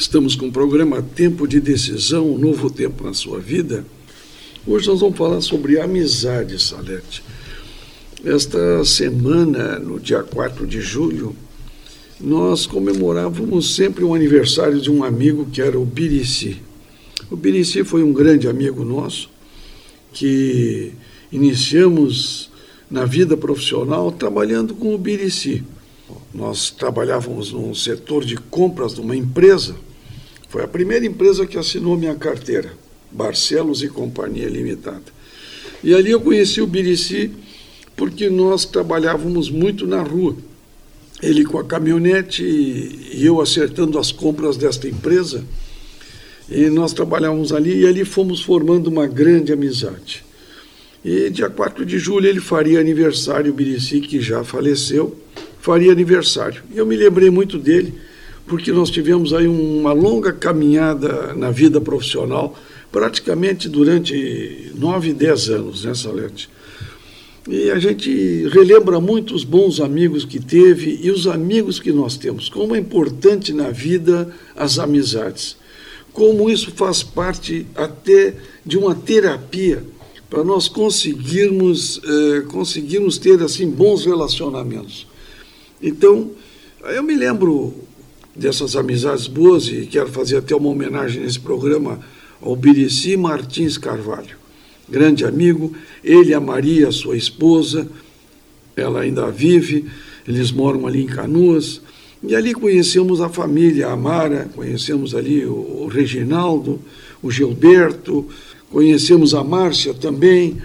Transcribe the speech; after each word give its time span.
Estamos 0.00 0.34
com 0.34 0.46
o 0.46 0.50
programa 0.50 1.02
Tempo 1.02 1.46
de 1.46 1.60
Decisão, 1.60 2.32
um 2.32 2.38
novo 2.38 2.70
tempo 2.70 3.04
na 3.04 3.12
sua 3.12 3.38
vida. 3.38 3.84
Hoje 4.66 4.88
nós 4.88 5.00
vamos 5.00 5.18
falar 5.18 5.42
sobre 5.42 5.78
amizade, 5.78 6.58
Salete. 6.58 7.22
Esta 8.24 8.82
semana, 8.82 9.78
no 9.78 10.00
dia 10.00 10.22
4 10.22 10.66
de 10.66 10.80
julho, 10.80 11.36
nós 12.18 12.64
comemorávamos 12.64 13.74
sempre 13.76 14.02
o 14.02 14.14
aniversário 14.14 14.80
de 14.80 14.90
um 14.90 15.04
amigo 15.04 15.44
que 15.44 15.60
era 15.60 15.78
o 15.78 15.84
Birici. 15.84 16.62
O 17.30 17.36
Birici 17.36 17.84
foi 17.84 18.02
um 18.02 18.14
grande 18.14 18.48
amigo 18.48 18.82
nosso, 18.82 19.28
que 20.14 20.94
iniciamos 21.30 22.50
na 22.90 23.04
vida 23.04 23.36
profissional 23.36 24.10
trabalhando 24.10 24.74
com 24.74 24.94
o 24.94 24.98
Birici. 24.98 25.62
Nós 26.32 26.70
trabalhávamos 26.70 27.52
no 27.52 27.74
setor 27.74 28.24
de 28.24 28.38
compras 28.38 28.94
de 28.94 29.02
uma 29.02 29.14
empresa 29.14 29.76
foi 30.50 30.64
a 30.64 30.68
primeira 30.68 31.06
empresa 31.06 31.46
que 31.46 31.56
assinou 31.56 31.96
minha 31.96 32.16
carteira, 32.16 32.72
Barcelos 33.08 33.84
e 33.84 33.88
Companhia 33.88 34.48
Limitada. 34.48 35.04
E 35.82 35.94
ali 35.94 36.10
eu 36.10 36.20
conheci 36.20 36.60
o 36.60 36.66
Birici 36.66 37.30
porque 37.96 38.28
nós 38.28 38.64
trabalhávamos 38.64 39.48
muito 39.48 39.86
na 39.86 40.02
rua. 40.02 40.36
Ele 41.22 41.44
com 41.44 41.56
a 41.56 41.64
caminhonete 41.64 42.42
e 42.42 43.24
eu 43.24 43.40
acertando 43.40 43.96
as 43.96 44.10
compras 44.10 44.56
desta 44.56 44.88
empresa. 44.88 45.44
E 46.48 46.68
nós 46.68 46.92
trabalhávamos 46.92 47.52
ali 47.52 47.82
e 47.82 47.86
ali 47.86 48.04
fomos 48.04 48.42
formando 48.42 48.88
uma 48.88 49.06
grande 49.06 49.52
amizade. 49.52 50.24
E 51.04 51.30
dia 51.30 51.48
4 51.48 51.86
de 51.86 51.96
julho 51.96 52.26
ele 52.26 52.40
faria 52.40 52.80
aniversário, 52.80 53.52
o 53.52 53.54
Birici, 53.54 54.00
que 54.00 54.20
já 54.20 54.42
faleceu, 54.42 55.16
faria 55.60 55.92
aniversário. 55.92 56.60
E 56.74 56.78
eu 56.78 56.84
me 56.84 56.96
lembrei 56.96 57.30
muito 57.30 57.56
dele 57.56 58.09
porque 58.50 58.72
nós 58.72 58.90
tivemos 58.90 59.32
aí 59.32 59.46
uma 59.46 59.92
longa 59.92 60.32
caminhada 60.32 61.32
na 61.34 61.52
vida 61.52 61.80
profissional, 61.80 62.58
praticamente 62.90 63.68
durante 63.68 64.72
nove, 64.74 65.12
dez 65.12 65.48
anos, 65.48 65.84
né, 65.84 65.94
Salete? 65.94 66.50
E 67.48 67.70
a 67.70 67.78
gente 67.78 68.48
relembra 68.48 69.00
muito 69.00 69.36
os 69.36 69.44
bons 69.44 69.80
amigos 69.80 70.24
que 70.24 70.40
teve 70.40 70.98
e 71.00 71.12
os 71.12 71.28
amigos 71.28 71.78
que 71.78 71.92
nós 71.92 72.16
temos. 72.16 72.48
Como 72.48 72.74
é 72.74 72.78
importante 72.78 73.52
na 73.52 73.70
vida 73.70 74.34
as 74.56 74.80
amizades. 74.80 75.56
Como 76.12 76.50
isso 76.50 76.72
faz 76.72 77.04
parte 77.04 77.64
até 77.76 78.34
de 78.66 78.76
uma 78.76 78.96
terapia 78.96 79.84
para 80.28 80.42
nós 80.42 80.66
conseguirmos, 80.66 82.00
eh, 82.04 82.40
conseguirmos 82.48 83.16
ter 83.16 83.40
assim 83.42 83.70
bons 83.70 84.04
relacionamentos. 84.04 85.06
Então, 85.80 86.32
eu 86.82 87.02
me 87.02 87.14
lembro 87.14 87.88
dessas 88.34 88.76
amizades 88.76 89.26
boas 89.26 89.66
e 89.68 89.86
quero 89.86 90.08
fazer 90.08 90.38
até 90.38 90.54
uma 90.54 90.68
homenagem 90.68 91.22
nesse 91.22 91.40
programa 91.40 92.00
ao 92.40 92.56
Birici 92.56 93.16
Martins 93.16 93.76
Carvalho, 93.76 94.36
grande 94.88 95.24
amigo, 95.24 95.74
ele, 96.02 96.32
a 96.32 96.40
Maria, 96.40 96.90
sua 96.90 97.16
esposa, 97.16 97.88
ela 98.76 99.00
ainda 99.00 99.30
vive, 99.30 99.86
eles 100.26 100.50
moram 100.50 100.86
ali 100.86 101.02
em 101.02 101.06
Canoas, 101.06 101.80
e 102.22 102.34
ali 102.34 102.52
conhecemos 102.52 103.20
a 103.20 103.28
família, 103.28 103.88
a 103.88 103.96
Mara, 103.96 104.50
conhecemos 104.54 105.14
ali 105.14 105.44
o, 105.46 105.86
Reginaldo, 105.86 106.78
o 107.22 107.30
Gilberto, 107.30 108.28
conhecemos 108.70 109.34
a 109.34 109.42
Márcia 109.42 109.94
também. 109.94 110.58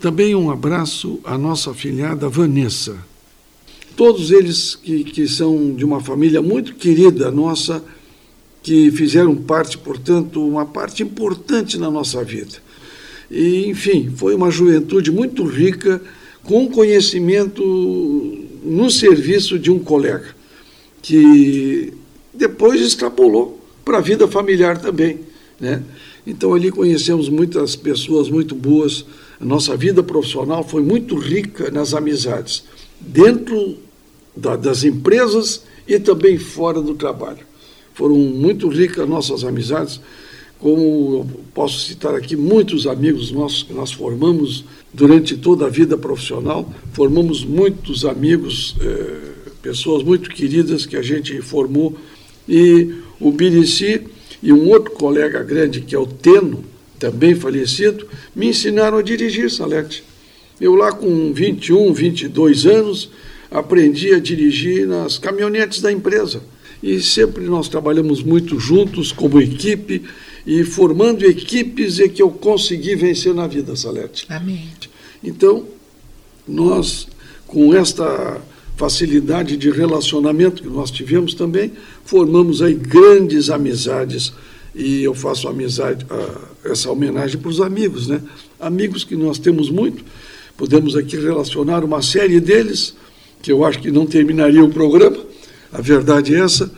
Também 0.00 0.34
um 0.34 0.50
abraço 0.50 1.18
à 1.24 1.36
nossa 1.36 1.74
filhada 1.74 2.28
Vanessa, 2.28 2.96
todos 3.96 4.30
eles 4.30 4.74
que, 4.74 5.04
que 5.04 5.28
são 5.28 5.74
de 5.74 5.84
uma 5.84 6.00
família 6.00 6.42
muito 6.42 6.74
querida 6.74 7.30
nossa, 7.30 7.82
que 8.62 8.90
fizeram 8.90 9.36
parte, 9.36 9.76
portanto, 9.76 10.46
uma 10.46 10.64
parte 10.64 11.02
importante 11.02 11.78
na 11.78 11.90
nossa 11.90 12.24
vida. 12.24 12.54
E, 13.30 13.66
enfim, 13.66 14.12
foi 14.16 14.34
uma 14.34 14.50
juventude 14.50 15.10
muito 15.10 15.44
rica, 15.44 16.00
com 16.42 16.68
conhecimento 16.68 17.62
no 18.62 18.90
serviço 18.90 19.58
de 19.58 19.70
um 19.70 19.78
colega, 19.78 20.34
que 21.02 21.92
depois 22.32 22.80
extrapolou 22.80 23.60
para 23.84 23.98
a 23.98 24.00
vida 24.00 24.26
familiar 24.26 24.78
também. 24.78 25.20
Né? 25.60 25.82
Então, 26.26 26.54
ali 26.54 26.70
conhecemos 26.70 27.28
muitas 27.28 27.76
pessoas 27.76 28.30
muito 28.30 28.54
boas. 28.54 29.04
A 29.40 29.44
nossa 29.44 29.76
vida 29.76 30.02
profissional 30.02 30.66
foi 30.66 30.82
muito 30.82 31.16
rica 31.16 31.70
nas 31.70 31.92
amizades, 31.92 32.64
dentro 33.00 33.76
da, 34.36 34.56
das 34.56 34.84
empresas 34.84 35.62
e 35.86 35.98
também 35.98 36.38
fora 36.38 36.80
do 36.80 36.94
trabalho. 36.94 37.46
Foram 37.94 38.16
muito 38.16 38.68
ricas 38.68 39.08
nossas 39.08 39.44
amizades, 39.44 40.00
como 40.58 41.26
posso 41.52 41.80
citar 41.80 42.14
aqui 42.14 42.36
muitos 42.36 42.86
amigos 42.86 43.30
nossos 43.30 43.62
que 43.62 43.72
nós 43.72 43.92
formamos 43.92 44.64
durante 44.92 45.36
toda 45.36 45.66
a 45.66 45.68
vida 45.68 45.96
profissional, 45.98 46.72
formamos 46.92 47.44
muitos 47.44 48.04
amigos, 48.04 48.74
eh, 48.80 49.32
pessoas 49.62 50.02
muito 50.02 50.30
queridas 50.30 50.86
que 50.86 50.96
a 50.96 51.02
gente 51.02 51.40
formou, 51.42 51.96
e 52.48 52.94
o 53.20 53.30
Birici 53.30 54.02
e 54.42 54.52
um 54.52 54.68
outro 54.68 54.92
colega 54.92 55.42
grande, 55.42 55.80
que 55.80 55.94
é 55.94 55.98
o 55.98 56.06
Teno, 56.06 56.64
também 56.98 57.34
falecido, 57.34 58.06
me 58.34 58.48
ensinaram 58.48 58.98
a 58.98 59.02
dirigir, 59.02 59.50
Salete. 59.50 60.04
Eu 60.60 60.74
lá 60.74 60.92
com 60.92 61.32
21, 61.32 61.92
22 61.92 62.66
anos, 62.66 63.10
aprendi 63.54 64.12
a 64.12 64.18
dirigir 64.18 64.84
nas 64.84 65.16
caminhonetes 65.16 65.80
da 65.80 65.92
empresa. 65.92 66.42
E 66.82 67.00
sempre 67.00 67.44
nós 67.44 67.68
trabalhamos 67.68 68.20
muito 68.20 68.58
juntos 68.58 69.12
como 69.12 69.40
equipe 69.40 70.02
e 70.44 70.64
formando 70.64 71.24
equipes 71.24 72.00
é 72.00 72.08
que 72.08 72.20
eu 72.20 72.30
consegui 72.30 72.96
vencer 72.96 73.32
na 73.32 73.46
vida, 73.46 73.76
Salete. 73.76 74.26
Amém. 74.28 74.68
Então, 75.22 75.66
nós, 76.46 77.06
com 77.46 77.72
esta 77.72 78.40
facilidade 78.76 79.56
de 79.56 79.70
relacionamento 79.70 80.60
que 80.60 80.68
nós 80.68 80.90
tivemos 80.90 81.32
também, 81.32 81.72
formamos 82.04 82.60
aí 82.60 82.74
grandes 82.74 83.50
amizades 83.50 84.32
e 84.74 85.04
eu 85.04 85.14
faço 85.14 85.46
amizade, 85.46 86.04
essa 86.64 86.90
homenagem 86.90 87.40
para 87.40 87.48
os 87.48 87.60
amigos, 87.60 88.08
né? 88.08 88.20
Amigos 88.58 89.04
que 89.04 89.14
nós 89.14 89.38
temos 89.38 89.70
muito, 89.70 90.04
podemos 90.56 90.96
aqui 90.96 91.16
relacionar 91.16 91.84
uma 91.84 92.02
série 92.02 92.40
deles, 92.40 92.96
que 93.44 93.52
eu 93.52 93.62
acho 93.62 93.78
que 93.78 93.90
não 93.90 94.06
terminaria 94.06 94.64
o 94.64 94.70
programa, 94.70 95.18
a 95.70 95.78
verdade 95.78 96.34
é 96.34 96.40
essa, 96.40 96.72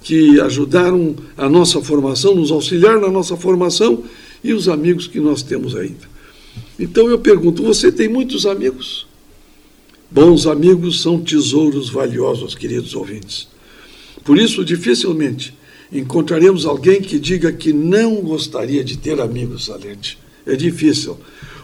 que 0.00 0.40
ajudaram 0.40 1.16
a 1.36 1.48
nossa 1.48 1.82
formação, 1.82 2.36
nos 2.36 2.52
auxiliaram 2.52 3.00
na 3.00 3.10
nossa 3.10 3.36
formação 3.36 4.04
e 4.42 4.52
os 4.52 4.68
amigos 4.68 5.08
que 5.08 5.18
nós 5.18 5.42
temos 5.42 5.74
ainda. 5.74 6.08
Então 6.78 7.08
eu 7.08 7.18
pergunto: 7.18 7.64
você 7.64 7.90
tem 7.90 8.08
muitos 8.08 8.46
amigos? 8.46 9.08
Bons 10.08 10.46
amigos 10.46 11.02
são 11.02 11.20
tesouros 11.20 11.90
valiosos, 11.90 12.54
queridos 12.54 12.94
ouvintes. 12.94 13.48
Por 14.22 14.38
isso, 14.38 14.64
dificilmente 14.64 15.52
encontraremos 15.92 16.64
alguém 16.64 17.00
que 17.00 17.18
diga 17.18 17.50
que 17.50 17.72
não 17.72 18.16
gostaria 18.20 18.84
de 18.84 18.96
ter 18.96 19.20
amigos, 19.20 19.64
Salente. 19.64 20.16
É 20.46 20.54
difícil. 20.54 21.18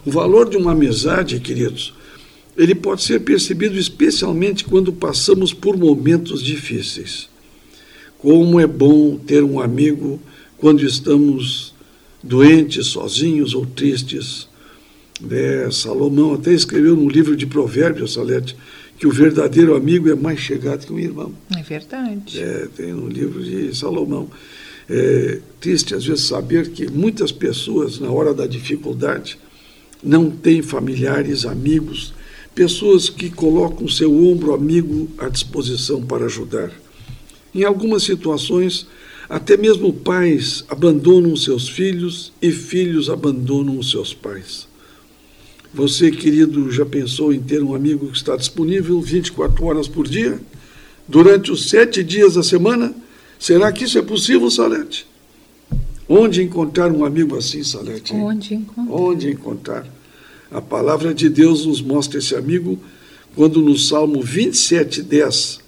O 0.04 0.10
valor 0.10 0.50
de 0.50 0.56
uma 0.56 0.72
amizade, 0.72 1.38
queridos, 1.38 1.94
ele 2.60 2.74
pode 2.74 3.02
ser 3.02 3.20
percebido 3.20 3.78
especialmente 3.78 4.64
quando 4.64 4.92
passamos 4.92 5.54
por 5.54 5.78
momentos 5.78 6.42
difíceis. 6.42 7.26
Como 8.18 8.60
é 8.60 8.66
bom 8.66 9.16
ter 9.16 9.42
um 9.42 9.58
amigo 9.58 10.20
quando 10.58 10.84
estamos 10.84 11.74
doentes, 12.22 12.88
sozinhos 12.88 13.54
ou 13.54 13.64
tristes. 13.64 14.46
É, 15.30 15.70
Salomão 15.70 16.34
até 16.34 16.52
escreveu 16.52 16.94
no 16.94 17.08
livro 17.08 17.34
de 17.34 17.46
Provérbios, 17.46 18.12
Salete, 18.12 18.54
que 18.98 19.06
o 19.06 19.10
verdadeiro 19.10 19.74
amigo 19.74 20.10
é 20.10 20.14
mais 20.14 20.38
chegado 20.38 20.84
que 20.84 20.92
um 20.92 20.98
irmão. 20.98 21.32
É 21.56 21.62
verdade. 21.62 22.38
É, 22.38 22.68
tem 22.76 22.92
no 22.92 23.08
livro 23.08 23.42
de 23.42 23.74
Salomão. 23.74 24.28
É 24.86 25.40
triste, 25.58 25.94
às 25.94 26.04
vezes, 26.04 26.26
saber 26.26 26.68
que 26.72 26.90
muitas 26.90 27.32
pessoas, 27.32 27.98
na 27.98 28.10
hora 28.10 28.34
da 28.34 28.46
dificuldade, 28.46 29.38
não 30.02 30.30
têm 30.30 30.60
familiares, 30.60 31.46
amigos 31.46 32.12
pessoas 32.54 33.08
que 33.08 33.30
colocam 33.30 33.88
seu 33.88 34.14
ombro 34.26 34.54
amigo 34.54 35.08
à 35.18 35.28
disposição 35.28 36.02
para 36.02 36.26
ajudar. 36.26 36.70
Em 37.54 37.64
algumas 37.64 38.02
situações, 38.02 38.86
até 39.28 39.56
mesmo 39.56 39.92
pais 39.92 40.64
abandonam 40.68 41.36
seus 41.36 41.68
filhos 41.68 42.32
e 42.40 42.50
filhos 42.50 43.08
abandonam 43.08 43.78
os 43.78 43.90
seus 43.90 44.12
pais. 44.12 44.68
Você, 45.72 46.10
querido, 46.10 46.70
já 46.70 46.84
pensou 46.84 47.32
em 47.32 47.40
ter 47.40 47.62
um 47.62 47.74
amigo 47.74 48.08
que 48.08 48.16
está 48.16 48.36
disponível 48.36 49.00
24 49.00 49.64
horas 49.64 49.86
por 49.86 50.06
dia? 50.06 50.40
Durante 51.06 51.52
os 51.52 51.68
sete 51.68 52.02
dias 52.02 52.34
da 52.34 52.42
semana? 52.42 52.92
Será 53.38 53.70
que 53.70 53.84
isso 53.84 53.96
é 53.96 54.02
possível, 54.02 54.50
Salete? 54.50 55.06
Onde 56.08 56.42
encontrar 56.42 56.90
um 56.90 57.04
amigo 57.04 57.36
assim, 57.36 57.62
Salete? 57.62 58.12
Onde 58.12 58.54
encontrar? 58.54 58.94
Onde 58.94 59.30
encontrar? 59.30 59.99
A 60.50 60.60
palavra 60.60 61.14
de 61.14 61.28
Deus 61.28 61.64
nos 61.64 61.80
mostra 61.80 62.18
esse 62.18 62.34
amigo 62.34 62.78
quando 63.34 63.60
no 63.60 63.78
Salmo 63.78 64.20
27, 64.20 65.02
10 65.02 65.60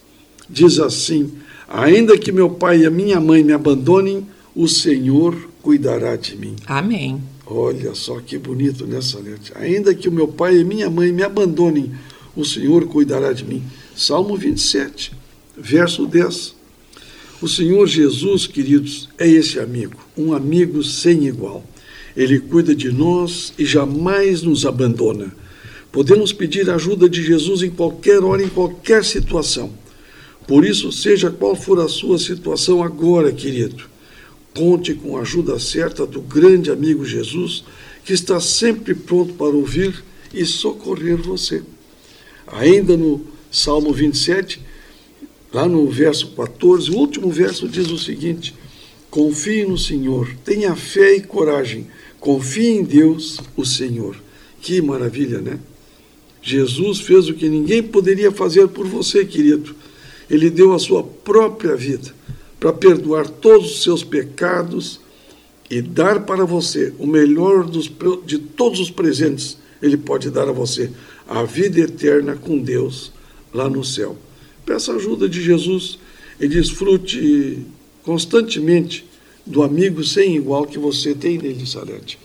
diz 0.51 0.79
assim: 0.79 1.31
Ainda 1.69 2.19
que 2.19 2.33
meu 2.33 2.51
pai 2.51 2.81
e 2.81 2.87
a 2.87 2.91
minha 2.91 3.21
mãe 3.21 3.43
me 3.43 3.53
abandonem, 3.53 4.27
o 4.55 4.69
Senhor 4.69 5.49
cuidará 5.63 6.17
de 6.17 6.37
mim. 6.37 6.57
Amém. 6.67 7.23
Olha 7.47 7.95
só 7.95 8.21
que 8.21 8.39
bonito 8.39 8.87
nessa 8.87 9.21
né, 9.21 9.31
letra. 9.31 9.61
Ainda 9.61 9.95
que 9.95 10.09
o 10.09 10.13
meu 10.13 10.29
pai 10.29 10.59
e 10.59 10.65
minha 10.65 10.91
mãe 10.91 11.13
me 11.13 11.23
abandonem, 11.23 11.93
o 12.37 12.45
Senhor 12.45 12.87
cuidará 12.87 13.33
de 13.33 13.45
mim. 13.45 13.63
Salmo 13.95 14.37
27, 14.37 15.13
verso 15.57 16.07
10. 16.07 16.55
O 17.41 17.49
Senhor 17.49 17.87
Jesus, 17.87 18.47
queridos, 18.47 19.09
é 19.19 19.29
esse 19.29 19.59
amigo, 19.59 19.97
um 20.17 20.33
amigo 20.33 20.83
sem 20.83 21.27
igual. 21.27 21.65
Ele 22.17 22.41
cuida 22.41 22.75
de 22.75 22.91
nós 22.91 23.53
e 23.59 23.65
jamais 23.65 24.43
nos 24.43 24.67
abandona. 24.67 25.35
Podemos 25.91 26.33
pedir 26.33 26.69
ajuda 26.71 27.09
de 27.09 27.23
Jesus 27.23 27.63
em 27.63 27.71
qualquer 27.71 28.23
hora, 28.23 28.43
em 28.43 28.49
qualquer 28.49 29.05
situação. 29.05 29.73
Por 30.47 30.65
isso, 30.65 30.91
seja 30.91 31.31
qual 31.31 31.55
for 31.55 31.79
a 31.81 31.89
sua 31.89 32.19
situação 32.19 32.83
agora, 32.83 33.33
querido, 33.33 33.85
conte 34.55 34.95
com 34.95 35.17
a 35.17 35.21
ajuda 35.21 35.59
certa 35.59 36.07
do 36.07 36.21
grande 36.21 36.71
amigo 36.71 37.05
Jesus, 37.05 37.65
que 38.05 38.13
está 38.13 38.41
sempre 38.41 38.95
pronto 38.95 39.35
para 39.35 39.49
ouvir 39.49 40.03
e 40.33 40.45
socorrer 40.45 41.17
você. 41.17 41.63
Ainda 42.47 42.97
no 42.97 43.25
Salmo 43.51 43.93
27, 43.93 44.61
lá 45.53 45.69
no 45.69 45.89
verso 45.89 46.29
14, 46.29 46.91
o 46.91 46.97
último 46.97 47.31
verso 47.31 47.69
diz 47.69 47.91
o 47.91 47.99
seguinte: 47.99 48.55
Confie 49.13 49.67
no 49.67 49.77
Senhor, 49.77 50.27
tenha 50.43 50.75
fé 50.75 51.17
e 51.17 51.21
coragem, 51.21 51.87
confie 52.19 52.69
em 52.69 52.83
Deus, 52.83 53.39
o 53.55 53.63
Senhor. 53.63 54.17
Que 54.59 54.81
maravilha, 54.81 55.39
né? 55.39 55.61
Jesus 56.41 57.01
fez 57.01 57.29
o 57.29 57.35
que 57.35 57.47
ninguém 57.47 57.83
poderia 57.83 58.33
fazer 58.33 58.69
por 58.69 58.87
você, 58.87 59.23
querido. 59.27 59.77
Ele 60.31 60.49
deu 60.49 60.73
a 60.73 60.79
sua 60.79 61.05
própria 61.05 61.77
vida 61.77 62.15
para 62.59 62.73
perdoar 62.73 63.29
todos 63.29 63.73
os 63.73 63.83
seus 63.83 64.03
pecados 64.03 64.99
e 65.69 65.83
dar 65.83 66.25
para 66.25 66.47
você 66.47 66.95
o 66.99 67.07
melhor 67.07 67.65
dos, 67.65 67.93
de 68.25 68.39
todos 68.39 68.81
os 68.81 68.91
presentes. 68.91 69.59
Ele 69.83 69.99
pode 69.99 70.31
dar 70.31 70.49
a 70.49 70.53
você 70.53 70.91
a 71.29 71.43
vida 71.43 71.81
eterna 71.81 72.35
com 72.35 72.59
Deus 72.59 73.13
lá 73.53 73.69
no 73.69 73.85
céu. 73.85 74.17
Peça 74.65 74.95
ajuda 74.95 75.29
de 75.29 75.43
Jesus 75.43 75.99
e 76.41 76.49
desfrute 76.49 77.67
constantemente 78.03 79.05
do 79.45 79.63
amigo 79.63 80.05
sem 80.05 80.37
igual 80.37 80.67
que 80.67 80.79
você 80.79 81.15
tem 81.15 81.39
nele, 81.39 81.67
Salete. 81.67 82.19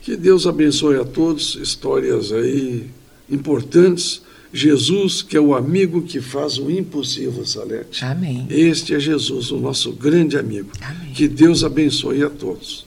Que 0.00 0.16
Deus 0.16 0.46
abençoe 0.46 0.96
a 0.96 1.04
todos, 1.04 1.54
histórias 1.56 2.32
aí 2.32 2.86
importantes. 3.30 4.22
Jesus, 4.54 5.22
que 5.22 5.36
é 5.36 5.40
o 5.40 5.54
amigo 5.54 6.02
que 6.02 6.20
faz 6.20 6.58
o 6.58 6.70
impossível, 6.70 7.44
Salete. 7.46 8.04
Amém. 8.04 8.46
Este 8.50 8.94
é 8.94 9.00
Jesus, 9.00 9.50
o 9.50 9.56
nosso 9.56 9.92
grande 9.92 10.36
amigo. 10.36 10.70
Amém. 10.80 11.12
Que 11.14 11.26
Deus 11.26 11.64
abençoe 11.64 12.22
a 12.22 12.28
todos. 12.28 12.84